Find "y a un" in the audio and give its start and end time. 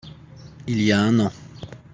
0.81-1.19